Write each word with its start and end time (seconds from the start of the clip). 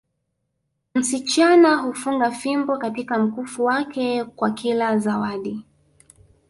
Msichana 0.95 1.75
hufunga 1.75 2.31
fimbo 2.31 2.77
katika 2.77 3.17
mkufu 3.19 3.65
wake 3.65 4.23
kwa 4.23 4.51
kila 4.51 4.97
zawadi 4.99 5.63